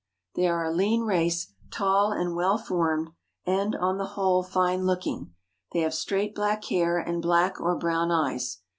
[0.33, 3.09] They are a lean race, tall and well formed
[3.45, 5.35] and, on the whole, fine looking.
[5.73, 8.61] They have straight black hair and black or brown eyes.